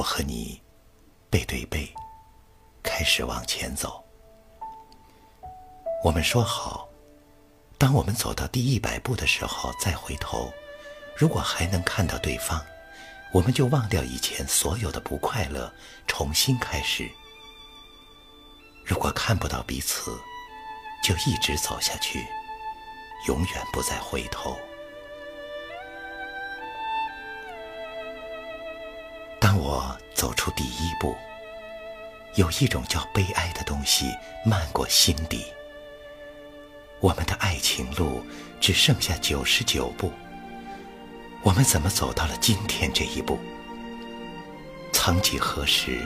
[0.00, 0.58] 我和你
[1.28, 1.86] 背对背
[2.82, 4.02] 开始往前走。
[6.02, 6.88] 我们说好，
[7.76, 10.50] 当我们走到第一百步的时候再回头，
[11.14, 12.64] 如果还能看到对方，
[13.30, 15.70] 我们就忘掉以前所有的不快乐，
[16.06, 17.06] 重新开始。
[18.86, 20.18] 如果看不到彼此，
[21.04, 22.26] 就一直走下去，
[23.28, 24.58] 永远不再回头。
[29.50, 31.16] 当我走出第一步，
[32.36, 34.06] 有一种叫悲哀的东西
[34.46, 35.44] 漫过心底。
[37.00, 38.24] 我们的爱情路
[38.60, 40.12] 只剩下九十九步，
[41.42, 43.40] 我们怎么走到了今天这一步？
[44.92, 45.98] 曾几何时，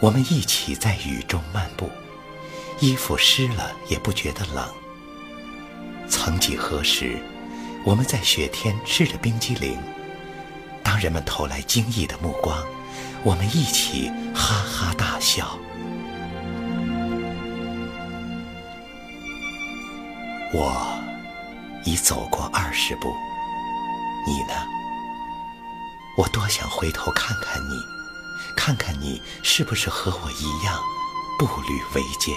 [0.00, 1.88] 我们一起在雨中漫步。
[2.80, 4.68] 衣服湿了也不觉得冷。
[6.08, 7.22] 曾几何时，
[7.84, 9.78] 我们在雪天吃着冰激凌，
[10.94, 12.56] 当人们投来惊异的目光，
[13.24, 15.58] 我们一起哈哈大笑。
[20.52, 20.96] 我
[21.84, 23.12] 已走过二十步，
[24.24, 24.54] 你呢？
[26.16, 27.74] 我多想回头看看你，
[28.56, 30.80] 看看你是不是和我一样
[31.40, 32.32] 步履维艰。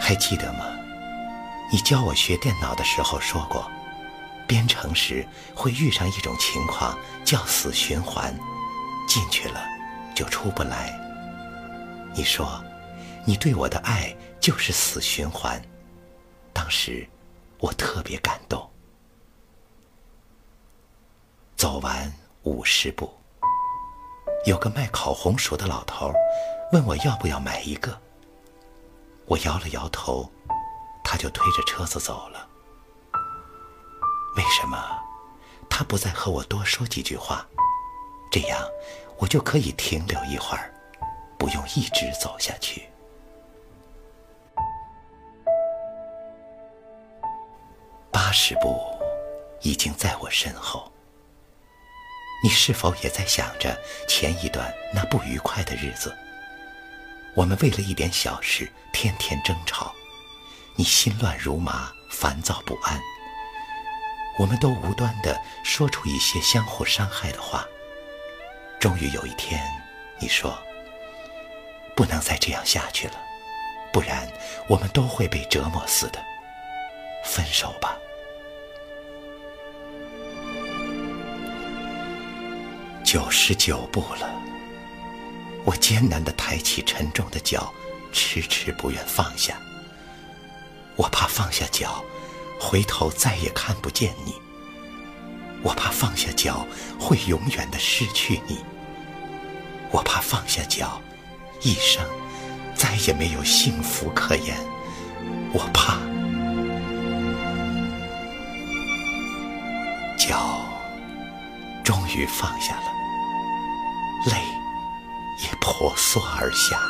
[0.00, 0.64] 还记得吗？
[1.70, 3.70] 你教我学电脑的时候说过，
[4.48, 8.34] 编程时会遇上一种情况叫死循环，
[9.06, 9.62] 进去了
[10.16, 10.98] 就出不来。
[12.14, 12.64] 你说，
[13.26, 15.62] 你对我的爱就是死循环。
[16.52, 17.06] 当时
[17.60, 18.68] 我特别感动。
[21.54, 22.10] 走完
[22.44, 23.12] 五十步，
[24.46, 26.10] 有个卖烤红薯的老头
[26.72, 28.00] 问我要不要买一个。
[29.26, 30.28] 我摇了摇头，
[31.04, 32.47] 他就推着车子走了。
[34.38, 34.78] 为什么
[35.68, 37.44] 他不再和我多说几句话？
[38.30, 38.56] 这样
[39.16, 40.72] 我就可以停留一会儿，
[41.36, 42.88] 不用一直走下去。
[48.12, 48.80] 八十步
[49.60, 50.92] 已经在我身后，
[52.44, 53.76] 你是否也在想着
[54.06, 56.16] 前一段那不愉快的日子？
[57.34, 59.92] 我们为了一点小事天天争吵，
[60.76, 63.00] 你心乱如麻，烦躁不安。
[64.38, 67.66] 我们都无端的说出一些相互伤害的话。
[68.78, 69.60] 终于有一天，
[70.20, 70.56] 你说
[71.96, 73.14] ：“不能再这样下去了，
[73.92, 74.28] 不然
[74.68, 76.24] 我们都会被折磨死的。
[77.24, 77.96] 分手吧。”
[83.04, 84.30] 九十九步了。
[85.64, 87.72] 我艰难地抬起沉重的脚，
[88.12, 89.58] 迟迟不愿放下。
[90.94, 92.02] 我怕放下脚，
[92.58, 94.34] 回头再也看不见你。
[95.62, 96.66] 我怕放下脚，
[96.98, 98.64] 会永远的失去你。
[99.90, 101.00] 我怕放下脚，
[101.62, 102.02] 一生
[102.74, 104.56] 再也没有幸福可言。
[105.52, 105.98] 我怕
[110.18, 110.60] 脚
[111.82, 112.92] 终于放下了，
[114.26, 114.36] 泪。
[115.40, 116.80] 也婆娑而下，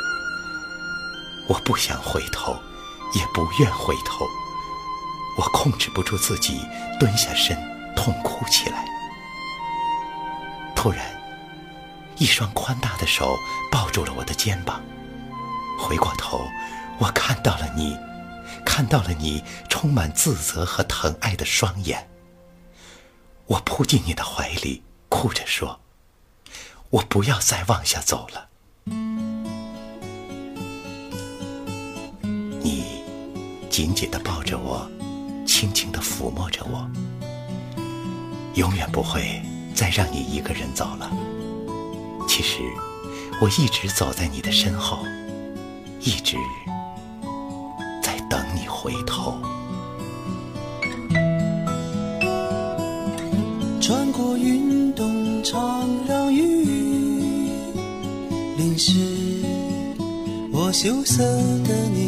[1.47, 2.57] 我不想回头，
[3.15, 4.27] 也不愿回头。
[5.39, 6.61] 我控制不住自己，
[6.99, 7.57] 蹲下身，
[7.95, 8.85] 痛哭起来。
[10.75, 11.07] 突然，
[12.17, 13.39] 一双宽大的手
[13.71, 14.83] 抱住了我的肩膀。
[15.79, 16.41] 回过头，
[16.99, 17.97] 我看到了你，
[18.65, 22.11] 看到了你充满自责和疼爱的双眼。
[23.47, 25.79] 我扑进你的怀里，哭着说。
[26.91, 28.49] 我不要再往下走了。
[32.61, 33.05] 你
[33.71, 34.91] 紧紧地抱着我，
[35.59, 36.89] 轻轻地抚摸着我，
[38.55, 39.43] 永远不会
[39.75, 41.11] 再让你一个人走了。
[42.29, 42.61] 其实，
[43.41, 44.99] 我一直走在你的身后，
[45.99, 46.37] 一直
[48.01, 49.37] 在等你回头。
[53.81, 57.51] 穿过云动长让雨。
[58.57, 58.93] 淋湿
[60.53, 61.25] 我羞涩
[61.65, 62.08] 的你，